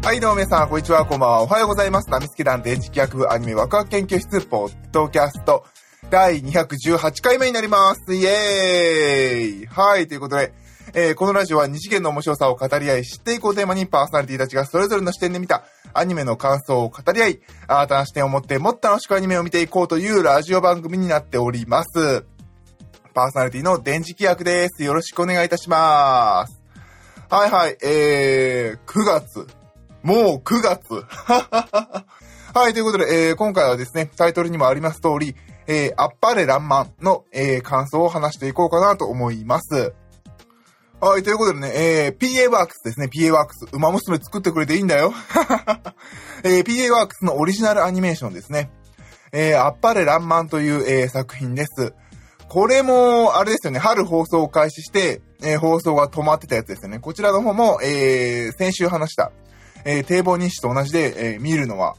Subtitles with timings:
[0.00, 1.42] はい、どうも皆さん、こんにちは、こんばんは。
[1.42, 2.08] おはようございます。
[2.08, 5.66] ナミスケ団電磁気学部アニメワクワク研究室、ポッドキャスト、
[6.08, 8.14] 第218回目になります。
[8.14, 10.54] イエーイはい、ということで、
[10.94, 22.24] えーこのラジオは二次元の面白さを語り合い、知っていこうテーマにパーソナリティたちがそれぞれの視点で見たアニメの感想を語り合い、新たな視点を持ってもっと楽しくアニメを見ていこうというラジオ番組になっております。
[23.12, 24.82] パーソナリティの電磁気学です。
[24.84, 26.62] よろしくお願いいたします。
[27.28, 29.57] はいはい、えー、9月。
[30.08, 31.04] もう9月。
[32.54, 39.92] はい、ということで、えー今回はですね、タイトルにもあります通り、えー、あっぱれらんまんの、えー感想を話していこうかなと思います。
[40.98, 43.66] はい、ということでね、えー、PA ワークスですね、PA ワークス。
[43.72, 45.12] 馬娘作ってくれていいんだよ。
[46.42, 48.70] えー、PA ワークスのオリジナルアニメーションですね。
[49.32, 51.92] えー、あっぱれらんまんという、えー作品です。
[52.48, 56.98] これも、あれですよね、春放送を開始して、えー放送が止まってたやつですよね。
[56.98, 59.32] こちらの方も、えー先週話した、
[59.84, 61.96] えー堤防日誌と同じで、えー見るのは、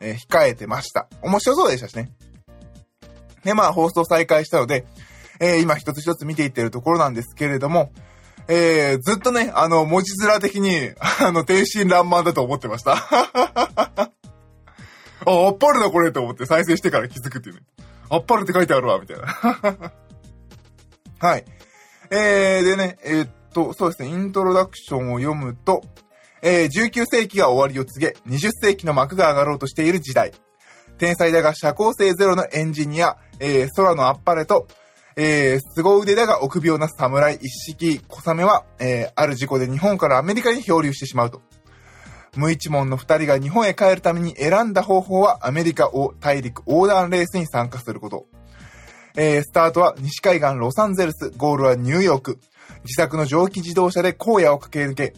[0.00, 1.08] えー控えてました。
[1.22, 2.10] 面白そうでしたしね。
[3.44, 4.86] で、まあ、放送再開したので、
[5.40, 7.92] えー今一つ一つ見ていってるところなんですけれども、
[8.48, 10.90] えーずっとね、あの、文字面的に、
[11.20, 12.92] あの、天真爛漫だと思ってました。
[15.24, 17.62] あ、あっぱれだこれと思って再生してから気づくっていうね。
[18.10, 19.26] あっぱれって書いてあるわ、みたいな。
[21.18, 21.44] はい。
[22.10, 25.82] えー、でね、えーっと、そうですね、イントロダクションを読むと、
[26.44, 30.32] えー19世紀が終わりを告げ、20世紀の幕が上がろうとしている時代。
[30.98, 34.66] 天才だが社交性ゼロのエンジニア、えー空のあっぱれと、
[35.14, 41.42] えー、凄腕だが臆病な侍一式小雨は、えーある事故で日本からアメリカに漂流してしまうと。
[42.34, 48.26] 無一文の二人が日本へ帰るために選んだ方法はアメリカを大陸横断レースに参加すること。
[49.16, 52.40] えースタートは西海岸ロサンゼルス、ゴールはニューヨーク。
[52.84, 55.14] 自作の蒸気自動車で荒野を駆け抜け、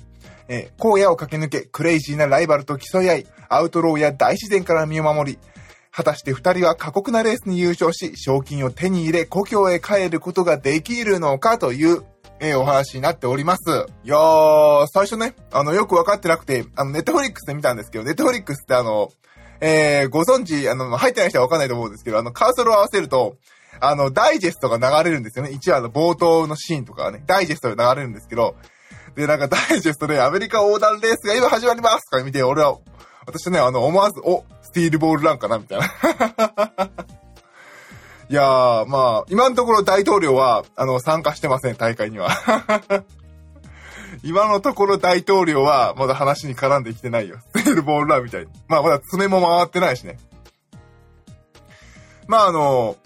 [0.49, 5.39] えー荒野を駆け抜け、クレイジーなライバルと競い合い、アウトローや大自然から身を守り、
[5.91, 12.03] 果たして二人は過酷なレースに優勝し、賞金を手に入れ、故郷へ帰ることができるのかという、
[12.41, 13.63] えーお話になっております。
[14.03, 19.11] いやー、最初ね、あの、よくわかってなくて、あの、ネットフリックスで見たんですけど、ネットフリックスってあの、
[19.61, 23.37] えー、ご存知、あの、入ってない人はわかんないと思うんですけど、あの、カーソルを合わせると、
[23.81, 25.53] あの、ダイジェストが流れるんですよね。
[25.53, 28.57] 一話の冒頭のシーンとかがね、ダイジェストで流れるんですけど、
[29.15, 32.79] で、なんかダイジェストでアメリカ横断レースが今始まりますとか見て、俺は、
[33.27, 35.87] 私ね、あの、思わず、お、スティールボールランかなみたいな。
[38.29, 42.31] いやー、まあ、今のところ大統領は、あの、参加してません、大会には。
[44.23, 47.39] 今のところ大統領は、まだ話に絡んできてないよ。
[47.55, 48.49] スティールボールランみたいに。
[48.69, 50.19] まあ、まだ爪も回ってないしね。
[52.27, 52.97] まあ、あの、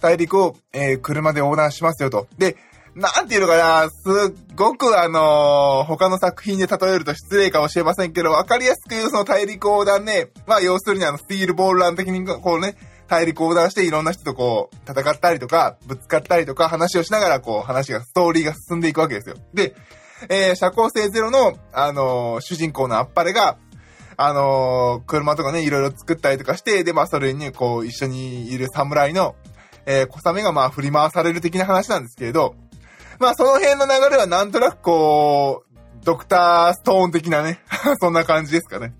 [0.00, 2.28] 大陸を、えー車で横断しますよと。
[2.38, 2.56] で、
[2.98, 3.96] なんていうのかな、す
[4.32, 12.74] っごくあのー他の作品で例えると失礼かもしれませんけど、わかりやすく言うその大陸横断ね、まあ要するにあの、スティールボールラン的にこうね、
[13.06, 19.36] 大陸横断していろんな人とこう、戦ったりとか、ぶつかったりとか、話をしながらこう、話が、ストーリーが進んでいくわけですよ。
[19.54, 19.76] で、
[20.28, 23.58] えー社交性ゼロの、あのー主人公のあっぱれが、
[24.16, 29.36] あのー車とかね、いろいろ作ったりとかして、で、まあ、それに、こう、一緒にいる侍の、
[29.86, 32.56] えー小雨がまあ、振り回される的な話なんですけれど、
[33.18, 37.60] まあ、その辺の流れはなんとなくこう、ドクターストーン的なね、
[38.00, 38.94] そんな感じですかね。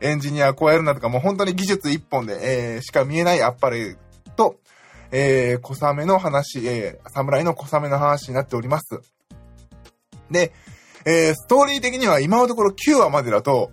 [0.00, 2.38] エンジニアこうやるなとか、もう本当に技術一本で、
[2.74, 3.96] えーしか見えないあっぱれ
[4.36, 4.56] と、
[5.10, 9.00] えー小雨の話、えー侍の小雨の話になっております。
[10.30, 10.52] で、
[11.06, 13.70] えーストーリー的には今のところ9話までだと、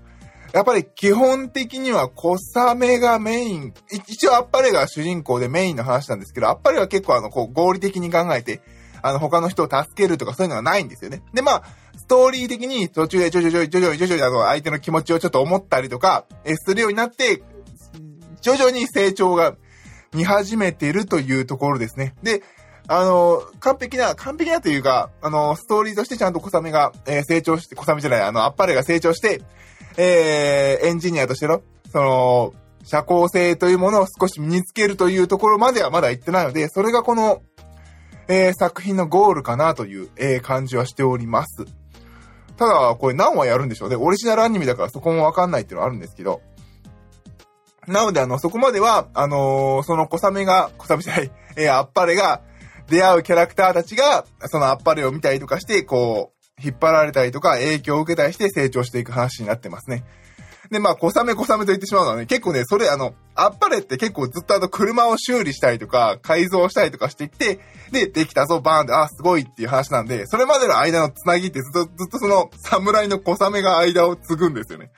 [0.54, 2.36] やっぱり基本的には小
[2.70, 8.62] 雨がメイン、一応あっぱれが主人公でメインの話なんですけど、あっぱれは結構あの、こう合理的に考えて、
[9.02, 11.22] あの、他の人を助けるとかそういうのがないんですよね。
[11.34, 11.64] で、まあ、
[11.98, 17.44] ストーリー的に途中で徐々に徐々に徐々にあの、相手の気持ちをちょっと思ったりとか、えするようになって、
[18.42, 19.56] 徐々に成長が
[20.14, 22.16] 見始めてるというところですね。
[22.24, 22.42] で、
[22.88, 29.42] あの、完璧な、完璧なというか、あの、ストーリーとしてちゃんと小雨が、えー成長して、小雨じゃない、あの、あっぱれが成長して、
[29.98, 31.62] えーエンジニアとしての、
[31.92, 37.42] その、社交性というものを少し身につけるというところまではまだ行ってないので、それがこの、
[38.32, 41.66] えー作品のゴールかなという、えー感じはしております。
[42.58, 43.96] ただ、これ何話やるんでしょうね。
[43.96, 46.42] オリジナルアニメだからそこもわかんないっていうのはあるんですけど。
[47.88, 52.42] なので、あの、そこまでは、あのーその小雨が、小雨じゃない、えーあっぱれが、
[52.88, 60.04] 出会うキャラクターたちが、そのあっぱれを見たりとかして、こう、引っ張られたりとか、影響を受けたりして成長していく話になってますね。
[60.72, 67.60] で、まあ、小雨小雨と言ってしまうのはね、結構ね、それあの、あっぱれって結構ずっとあの、車を修理したりとか、改造したりとかしてきて、
[67.92, 74.92] で、できたぞ、バーンって、あ、すごいっていう話なんで、それまでの間のつなぎってずっと、ずっとその、侍の小雨が間を継ぐんですよね。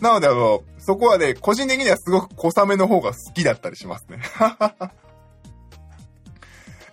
[0.00, 4.20] なのであの、そこはね、個人的にはすごく小雨の方が好きだったりしますね。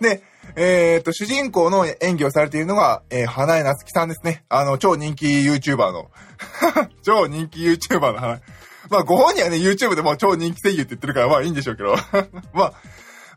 [0.00, 0.22] で、
[0.54, 4.44] えー、っと、主人公の演技をされているのが、えー、花江夏樹さんですね。
[4.48, 6.10] あの、超人気 YouTuber の
[7.02, 11.96] 超人気 YouTuber の花江まあ、ご本人はね、YouTube でも超人気声優って言ってるから、まあいいんでしょうけど
[12.54, 12.72] まあ、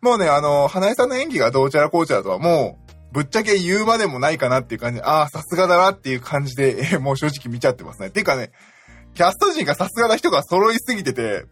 [0.01, 8.09] もうね、あの、花江さんの演技がどうちゃらこうちゃらとはもう、ぶっちゃけ言うまでもないかなっていう感じで、ああ、さすがだなっていう感じで、 えー、もう正直見ちゃってますね。
[8.11, 8.51] ていうかね、
[9.15, 11.45] キャスト陣がさすがな人が揃いすぎてて、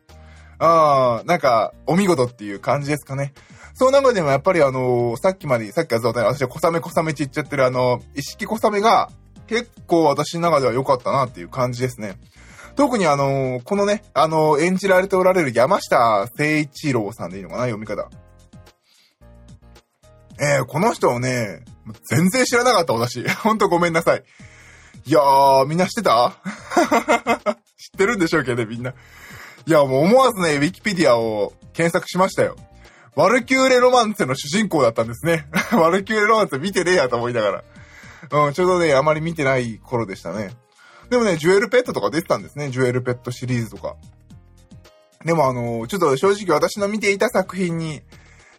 [0.60, 3.34] ああ、なんか、お見事っていう感じですかね。
[3.80, 9.12] その中でもやっぱりあのー、さっきまで、さっきからずっと私は小雨小雨って言っちゃってるあの、意識小雨が
[9.46, 12.18] 結構私の中では良かったなっていう感じですね。
[12.76, 18.10] 特にあのー、このね、あのー、演じられておられる山下誠一郎さんでいいのかな読み方。
[20.40, 21.64] えー、この人をね、
[22.10, 23.30] 全然知らなかった私。
[23.30, 24.24] ほんとごめんなさい。
[25.06, 26.34] いやー、みんな知ってた？
[27.78, 28.90] 知ってるんでしょうけどね、みんな。
[28.90, 32.56] いや、もう思わずね、ウィキペディアを検索しましたよ。
[33.18, 35.48] ワルキューレロマンツの主人公だったんですね。
[35.74, 37.64] ワルキューレロマンツ見てねえやと思いなが
[38.30, 38.46] ら。
[38.46, 40.52] うん、ちょうどね、あまり見てない頃でしたね。
[41.10, 42.70] でもね、ジュエルペットとか出てたんですね。
[42.70, 43.96] ジュエルペットシリーズとか。
[45.26, 48.04] でもあの、ちょっと正直私の見ていた作品に、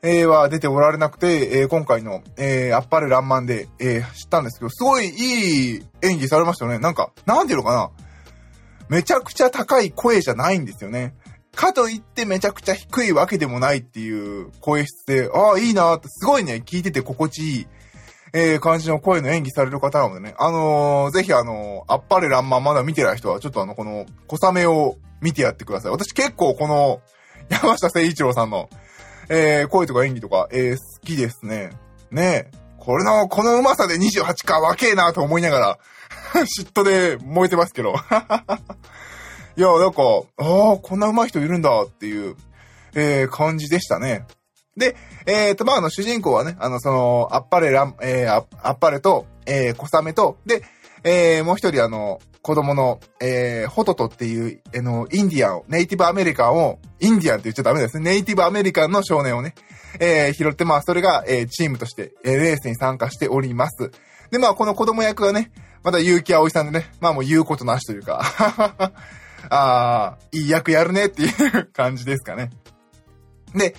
[0.03, 6.81] えー、は出ておられなくて、えー、今回の、えー、あっぱれらんまんで、えー、知ったんですけど、すごいいい演技されましたよね。
[6.81, 7.91] なんか、なんていうのかな。
[8.89, 11.15] めちゃくちゃ高い声じゃないんですよね。
[11.55, 17.67] かといってめちゃくちゃ低いわけでもないっていう声質で、ああ、いいなって、すごいね、聞いてて心地いい、
[18.33, 25.93] えー、感じの声の演技される方なのでね、あのー、ぜひあのー、あっぱれらんまんまだ見てない人は、ちょっとあの、この、小雨を見てやってください。
[25.93, 27.01] 私結構この、
[27.49, 28.69] 山下誠一郎さんの、
[29.31, 31.71] えー、声とか演技とか、えー、好きですね。
[32.11, 32.69] ねえ。
[32.79, 35.79] これの、この上手さで28か若えなと思いながら
[36.45, 37.95] 嫉妬で燃えてますけど
[39.59, 40.03] いや、なんか、
[40.37, 42.37] ああ、こんな上手い人いるんだっていう、
[42.95, 44.25] えー、感じでしたね。
[44.77, 44.95] で、
[45.27, 50.63] えっ、ー、と、まあ、あの、主人公はね、あの、その、あっぱれら、えー、あっぱれと、えー、小雨と、で、
[51.03, 58.13] えー、もう一人あの、子供の、えー、ホトトっていう、あの、インディアンをネイティブアメリカンを、インディアンって言っちゃダメですね。
[58.13, 59.57] ネイティブアメリカンの少年をね、
[59.99, 63.91] えー、拾って、まあ、それが、えー、チームとして、えー、レースに参加しております。
[64.31, 65.51] で、まあ、この子供役がね、
[65.83, 68.23] また結城葵さんでね、まあもう言うことなしというか
[69.51, 72.51] ああ、いい役やるねっていう感じですかね。
[73.55, 73.75] で、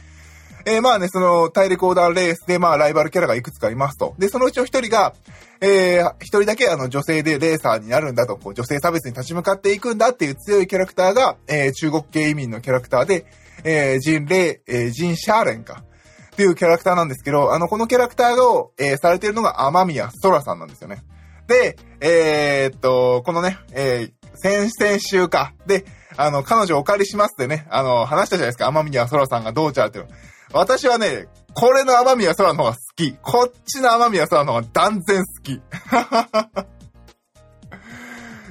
[0.65, 4.15] えー、まあね、その、大陸横断レースで、まあ、ライバルキャラがいくつかいますと。
[4.17, 5.13] で、そのうちの一人が、
[5.61, 13.25] えー、一人だけあの、女性でレーサーになるんだと、こう、女性差別に立ち向かっていくんだっていう強いキャラクターが、えー、中国系移民のキャラクターで、
[13.63, 15.83] えー、ジン・レイ、えー、ジン・シャーレンか。
[16.31, 21.03] っていうキャラクターなんですけど、あの、このキャラクターを、えー、されてるのが、天宮ソラさんなんですよね。
[21.49, 25.53] で、えー、っと、このね、えー、先々週か。
[25.65, 25.83] で、
[26.15, 28.67] あの、彼女お借りしますってね、あの、話したじゃないですか。
[28.67, 30.07] 天宮空さんがどうちゃうっていう。
[30.53, 33.13] 私はね、これの天宮空の方が好き。
[33.23, 35.53] こっちの天宮空の方が断然好き。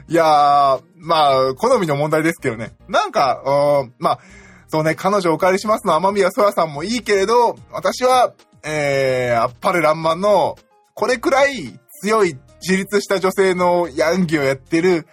[0.08, 2.72] いやー、まあ、好みの問題ですけどね。
[2.88, 4.18] なんか、うん、まあ、
[4.66, 8.32] そうね、彼女お借りしますの天宮空さんもいいけれど、私は、
[8.64, 10.56] えー、あっぱれらんまんの、
[10.94, 15.06] これくらい強い自立した女性のヤンギをやってる、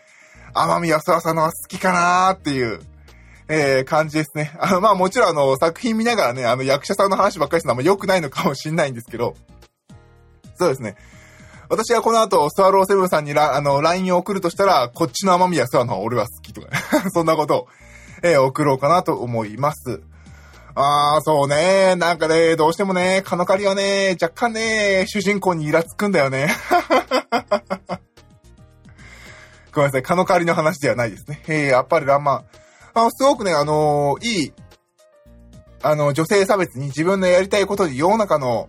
[0.54, 2.80] 天宮空さんのが好きかなーっていう、
[3.48, 4.56] えー、感じですね。
[4.60, 9.36] あの、まあもちろんあの、作品見ながらね、あの役者さんの話ばっかりするのはま良くないのかもしんないんですけど、
[10.56, 10.96] そうですね。
[11.70, 16.78] 私がこの後、スワローセブンさんにラあの、LINE を送るとしたら、こっちの天宮空の方俺は好きとか、ね、
[17.14, 17.68] そんなことを、
[18.24, 20.02] えー、送ろうかなと思います。
[20.78, 21.96] あー、そうね。
[21.96, 26.50] なんかね、どうしてもね、カノカリはね、若干ね、主人公にイラつくんだよね。
[29.74, 31.42] ごめんなさい、カノカリの話ではないですね。
[31.48, 32.46] えー、やっぱりランマン。
[32.94, 34.54] あすごくね、あのー、いい、
[35.82, 38.68] あの、女性差別に自分のやりたいことで世の中の、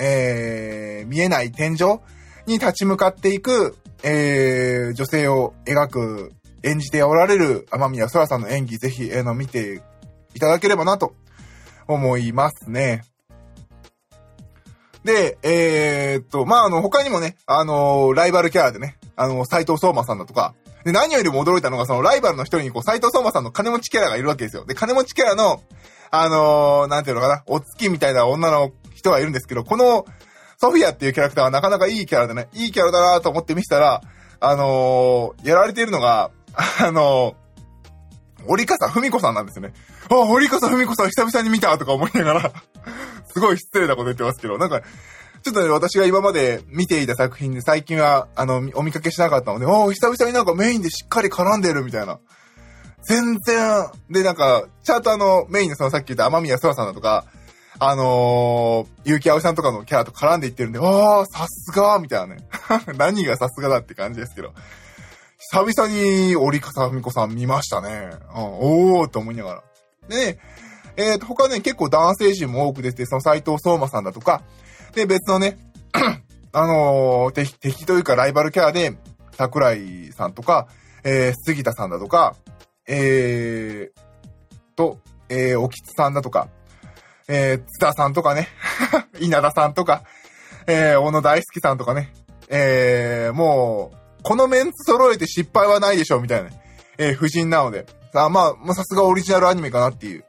[0.00, 2.00] えー、見えない天井
[2.46, 6.32] に立ち向かっていく、えー、女性を描く、
[6.62, 9.80] 演じておられる天宮空さんの演技、ぜひ、えー、の、見て
[10.34, 11.14] いただければなと
[11.86, 13.04] 思いますね。
[15.04, 24.64] で、えー、っと、まあ、あの、他にもね、あのー、ライバルキャラでね、あの、斎藤相馬さんだとか、で、何よりも驚いたのが、そのライバルの一人に、こう、斎藤相馬さんの金持ちキャラがいるわけですよ。
[24.64, 25.62] で、金持ちキャラの、
[26.10, 30.04] あのー、なんていうのかな、お月みたいな女の人がいるんですけど、この、
[30.58, 34.02] ソフィアっていうキャラクターはなかなかいいキャラでね、いいキャラだなと思って見せたら、
[34.40, 36.30] あのー、やられているのが、
[36.80, 37.34] あの、
[38.46, 39.72] 折笠文子さんなんですよね。
[40.08, 42.52] あ、折笠文子さん久々に見たとか思いながら
[43.32, 44.80] すごい失礼なこと言ってますけど、なんか、
[45.42, 52.18] ちょっとね、私が今まで見ていた作品で最近は、あの、お見かけしなかったので、お久々になんかメインでしっかり絡んでるみたいな、
[53.02, 57.24] 全然、で、なんか、ちゃんとあの、メインのそのさっき言った天宮空さんだとか、
[57.82, 62.46] あのー、結城葵さんとかのキャラと絡んでいってるんで、ああ、さすがみたいなね。
[62.98, 64.52] 何がさすがだって感じですけど。
[65.40, 68.10] 久々に折笠美子さん見ましたね。
[68.36, 69.62] うん、おーと思いながら。
[70.08, 70.38] でね、
[70.96, 74.42] えっ、ー、と、他ね、結構男性陣も多く出て、その斎藤相馬さんだとか、
[74.94, 75.56] で、別のね、
[76.52, 78.98] あのー、敵、敵というかライバルキャラで、
[79.32, 80.68] 桜井さんとか、
[81.04, 82.36] えー、杉田さんだとか、
[82.86, 84.98] えー、と、
[85.30, 86.48] えー、おきつさんだとか、
[87.28, 88.48] えー、津田さんとかね、
[89.20, 90.02] 稲田さんとか、
[90.66, 92.12] えー、小野大輔さんとかね、
[92.48, 96.50] えー、もう、このメンツ揃えて失敗はないでしょう、みたいな、
[96.98, 97.86] えー、夫人なので。
[98.14, 100.24] あまあ、さすがオリジナルアニメかなっていう、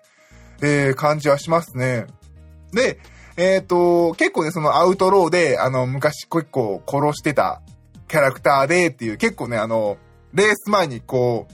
[0.62, 2.06] えー、感じはしますね。
[2.74, 3.00] で、
[3.38, 7.62] えっ、ー、と、結構ね、そのアウトローで、あの、昔結構殺してた
[8.08, 9.98] キャラクターでっていう、結構ね、あの、
[10.34, 11.54] レース前にこう、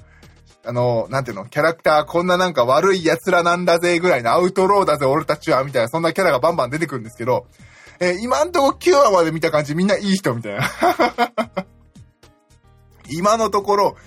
[0.67, 7.48] あの、なんていうの、キャラクターこんななんか悪い奴らなんだぜぐらいのアウトローだぜ俺たちはみたいなそんなキャラがバンバン出てくるんですけど、
[8.00, 10.70] えー、今んとこ9話まで見た感じみんないい人みたいな。
[13.09, 13.97] 今のところ、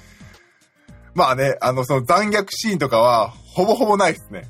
[1.15, 4.49] まあね、あの、その残虐シーンとかは、ほぼほぼないですね。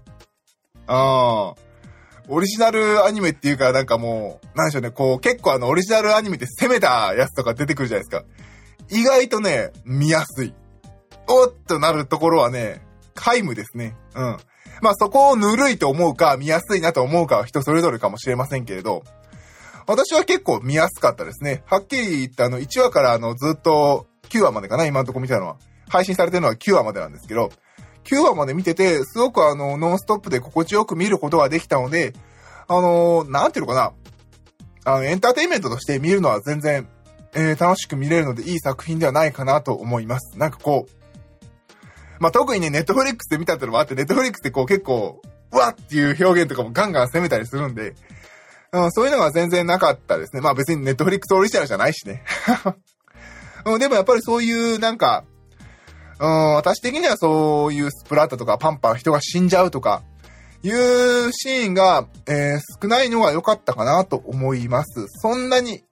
[0.86, 1.70] ああ。
[2.28, 8.24] オリジナルアニメっていうか、なんかもう、なんでしょうね、こう、結構あの、オリジナルアニメって攻めたやつとか出てくるじゃないですか。
[8.90, 10.54] 意外とね、見やすい。
[11.28, 12.82] おっとなるところはね、
[13.14, 13.96] 皆無ですね。
[14.14, 14.36] うん。
[14.82, 19.02] まあそこをぬるいと思うか、見やすいなと思うかは人それぞれかもしれませんけれど、
[19.86, 21.62] 私は結構見やすかったですね。
[21.66, 25.56] はっきり言ってあの1話からあのずっと9話までかな、今んとこ見たのは。
[25.88, 27.50] 配信されてるのは9話までなんですけど、
[28.04, 32.14] 9話まで見てて、すごくあの、ノンストップで心地よく見ることができたので、
[32.68, 33.92] あのなんていうのかな。
[34.84, 36.88] あの、エンターテインメントとして見るのは全然、
[37.34, 40.38] えー、楽しく見れるのでいい作品ではないかなと思います。
[40.38, 41.00] なんかこう、
[42.20, 45.20] まあ、特にね、ネットフリックスで見たってのもあって、ネットフリックスってこう結構、
[45.52, 47.94] うわっていう表現とかもガンガン攻めたりするんで、
[48.72, 50.40] うん、そういうのが全然なかったですね。
[50.40, 52.22] まあ別にネットフリックスオリジナルじゃないしね。
[53.64, 55.24] うん、でもやっぱりそういうなんか、
[56.18, 60.02] うん、私的にはそういうスプラッタとかパンパン人が死んじゃうとか、
[60.62, 65.06] いうシーンが、えー、少ないのが良かったかなと思います。
[65.08, 65.82] そんなに、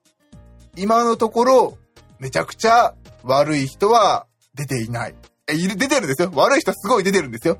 [0.75, 1.77] 今のところ、
[2.19, 5.15] めちゃくちゃ悪い人は出ていない。
[5.47, 6.31] え出てるんですよ。
[6.35, 7.57] 悪い人はすごい出てるんですよ。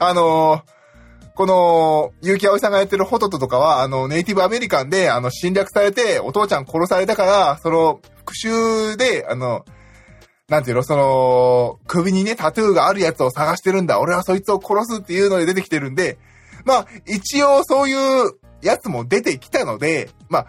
[0.00, 0.62] あのー、
[1.34, 9.64] この、結城葵さんがやってるホトトとかは、あの、ネイティブアメリカンで、あの、侵略されて、お父ちゃん殺されたから、その、復讐で、あの、
[10.48, 14.00] なんていうの、その、首にね、タトゥーがあるやつを探してるんだ。
[14.00, 16.18] 俺はそいつを殺すっていうので出てきてるんで、
[16.64, 18.32] まあ、一応そういう
[18.62, 20.46] やつも出てきたので、ま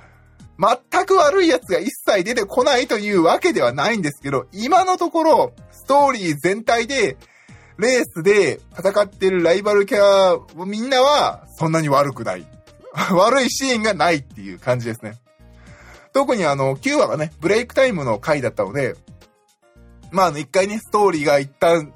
[0.58, 7.18] あ、全く悪いやつが一切出てこないというわけではないんですけど、今のところ、ストーリー全体で、
[7.78, 12.46] レースで戦ってるライバルキャラ、みんなはそんなに悪くない。
[13.12, 15.18] 悪いシーンがないっていう感じですね。
[16.13, 18.96] 特にあの、9話がね、ブレイクタイムの回だったので、
[20.12, 21.94] まああの、一回ね、ストーリーが一旦、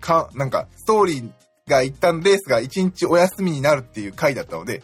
[0.00, 1.30] か、なんか、ストーリー
[1.70, 4.82] が一旦レースが一日お休みになるっていう回だったので、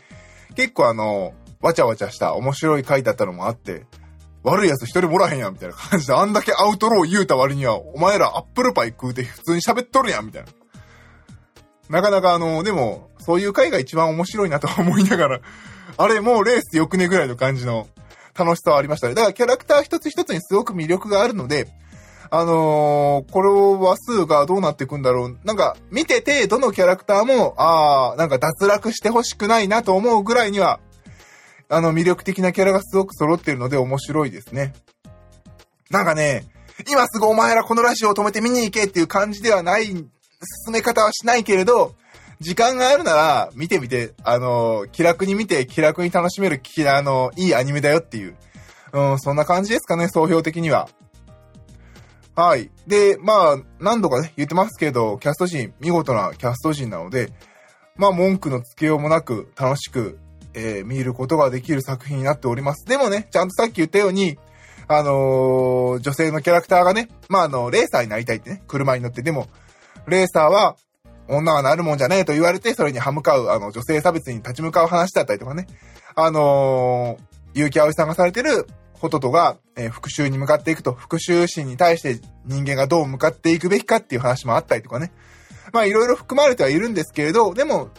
[0.57, 3.85] 結構あの、わちゃわちゃした面白い回だったのもあって、
[4.43, 10.49] 悪い奴一人もらへんやん、みたいな感じで、あんだけアウトロー言うた割には、お前らアップルパイ食うて普通に喋っとるやん、みたいな。
[11.91, 15.41] なかなかあの、でも、そういう回が一番面白いなと思いながら、
[15.99, 17.89] あれ、もうレースよくねぐらいの感じの
[18.39, 19.15] 楽しさはありましたね。
[19.15, 21.69] だからキャラクター一つ一つにすごく魅力があるので、
[22.33, 25.39] あのー、これを話数がどうなっていくんだろう。
[25.45, 30.79] なんか、見てて、どのキャラクターも、ああ、なんか脱落してほしくないなと思うぐらいには、
[31.69, 34.75] あの、魅力的なキャラがすごく揃ってるので面白いですね。
[35.91, 36.45] なんかね、
[36.89, 40.07] 今すぐお前らこのラジオを止めて見に行けっていう感じではない、進
[40.73, 41.95] め方はしないけれど、
[42.41, 48.37] 時間があるなら見てみて、あの、気楽に見て気楽に楽しめる、あの、いいアニメだよっていう。
[48.93, 50.89] うん、そんな感じですかね、総評的には。
[52.35, 52.71] はい。
[52.87, 57.31] で、まあ、何度かね、言ってますけど、キャスト陣、見事なキャスト陣なので、
[57.97, 60.19] まあ、文句のつけようもなく、楽しく、
[60.55, 62.87] えー、見ることができる作品になっております。
[62.87, 64.39] でもね、ちゃんとさっき言ったように、
[64.89, 69.49] あのー、女性のキャラクターがね、まあ、あの、レーサーになりたいってね、車に乗って、でも、
[70.07, 70.77] レーサーは、
[71.31, 75.67] 女はなるもんじゃねえと言われて、それに歯向かう、あの、女性差別に立ち向かう話だったりとかね。
[76.15, 85.13] あのー、結城葵さんがされてる、ホトトが、えー、復讐に向かっていくと、復讐心に対して人間がどう向かっていくべきかっていう話もあったりとかね。
[85.73, 87.91] まあ、いろいろ含まれてはいるんですけれど、でも、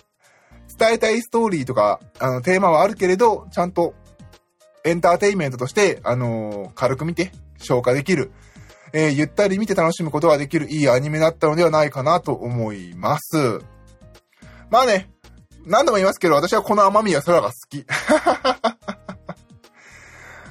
[0.77, 3.93] 伝えたいストーリーとか、あの、テーマはあるけれど、ちゃんと
[4.83, 8.31] エンターテインメントとして、あのー、軽く見て消化できる、
[8.93, 13.61] えー、ゆったり見て楽しむことができるいいアニメだったのではないかなと思います。
[14.69, 15.09] まあね、
[15.65, 17.85] 何度も言いますけど、私はこの甘みや空が好き。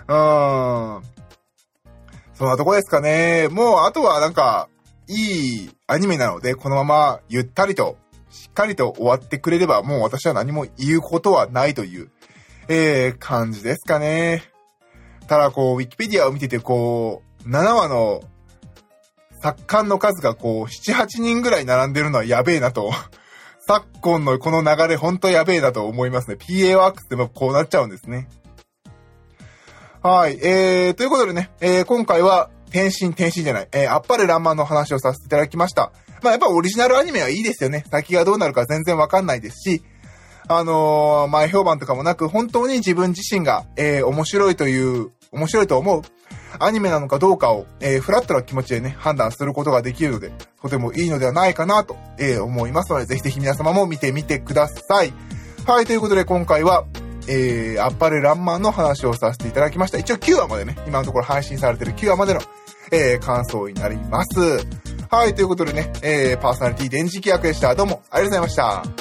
[0.09, 1.03] うん。
[2.35, 3.49] そんなとこですかね。
[3.49, 4.69] もう、あとはなんか、
[5.07, 7.97] いいアニメなので、このままゆったりと、
[8.31, 12.11] しっかりと終わってくれれば、もう私は何も言うことはないという、
[12.69, 14.45] えー、感じですかね。
[15.27, 18.23] ただ、こう、ウィキペディアを見てて、こう、7話の
[19.41, 22.93] 作家の数がこう、7、8人ぐらい並んでるのはやべえなと。
[23.67, 26.37] 昨今のこの流れほんとやべえなと思いますね。
[26.37, 28.29] PA ワークスでもこうなっちゃうんですね。
[30.03, 30.39] はい。
[30.43, 35.93] えー、ということでね、えー、今回は、転身、転身じゃない、えー、あっぱれランマの話をさせていただきました。
[36.23, 37.85] まあ、やっぱオリジナルアニメはいいですよね。
[37.91, 39.83] 先がどうなるか全然わかんないですし、
[40.49, 46.03] あのー、前評判とかもなく、本当に自分自身が、えー、面白いという、面白いと思う、
[46.59, 55.13] アニメなのかどうかを、えー、フラットな気持ちでね、判断することができるので、とてもいいのではないかなと、えー、思いますので、ぜひぜひ皆様も見てみてください。
[55.67, 56.85] はい、ということで今回は、
[57.29, 59.99] えー、あっぱれランマンの話をさせていただきました。
[59.99, 62.41] 一応9話までね、今のところ配信されてる9話までの、
[62.91, 64.41] えー、感想になります。
[65.11, 67.75] はい、ということでね、えー、パーソナリティ電磁気役でした。
[67.75, 69.00] どうもありがとうございました。